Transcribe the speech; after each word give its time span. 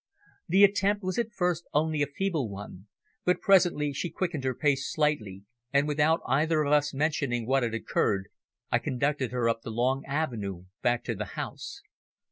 The 0.47 0.63
attempt 0.63 1.03
was 1.03 1.19
at 1.19 1.31
first 1.31 1.67
only 1.75 2.01
a 2.01 2.07
feeble 2.07 2.49
one, 2.49 2.87
but 3.23 3.39
presently 3.39 3.93
she 3.93 4.09
quickened 4.09 4.43
her 4.45 4.55
pace 4.55 4.91
slightly 4.91 5.43
and, 5.71 5.87
without 5.87 6.21
either 6.25 6.63
of 6.63 6.73
us 6.73 6.91
mentioning 6.91 7.45
what 7.45 7.61
had 7.61 7.75
occurred, 7.75 8.29
I 8.71 8.79
conducted 8.79 9.31
her 9.31 9.47
up 9.47 9.61
the 9.61 9.69
long 9.69 10.03
avenue 10.05 10.65
back 10.81 11.03
to 11.03 11.13
the 11.13 11.25
house. 11.37 11.83